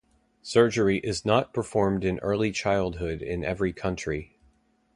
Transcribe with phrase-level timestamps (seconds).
[0.41, 4.39] Surgery is not performed in early childhood in every country.